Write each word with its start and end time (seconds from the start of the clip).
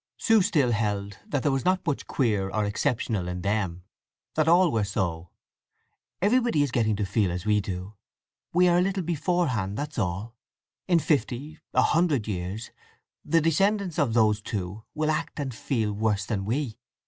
Sue 0.17 0.41
still 0.41 0.71
held 0.71 1.19
that 1.27 1.43
there 1.43 1.51
was 1.51 1.63
not 1.63 1.85
much 1.85 2.07
queer 2.07 2.49
or 2.49 2.65
exceptional 2.65 3.27
in 3.27 3.41
them: 3.43 3.83
that 4.33 4.47
all 4.47 4.71
were 4.71 4.83
so. 4.83 5.29
"Everybody 6.23 6.63
is 6.63 6.71
getting 6.71 6.95
to 6.95 7.05
feel 7.05 7.29
as 7.31 7.45
we 7.45 7.61
do. 7.61 7.93
We 8.51 8.67
are 8.67 8.79
a 8.79 8.81
little 8.81 9.03
beforehand, 9.03 9.77
that's 9.77 9.99
all. 9.99 10.33
In 10.87 10.97
fifty, 10.97 11.59
a 11.75 11.83
hundred, 11.83 12.27
years 12.27 12.71
the 13.23 13.41
descendants 13.41 13.99
of 13.99 14.15
these 14.15 14.41
two 14.41 14.83
will 14.95 15.11
act 15.11 15.39
and 15.39 15.53
feel 15.53 15.93
worse 15.93 16.25
than 16.25 16.45
we. 16.45 16.79